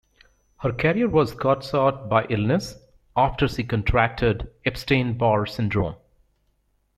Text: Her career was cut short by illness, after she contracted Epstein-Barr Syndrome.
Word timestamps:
Her 0.61 0.71
career 0.73 1.07
was 1.07 1.35
cut 1.35 1.63
short 1.63 2.09
by 2.09 2.25
illness, 2.25 2.75
after 3.15 3.47
she 3.47 3.63
contracted 3.63 4.49
Epstein-Barr 4.65 5.45
Syndrome. 5.45 5.97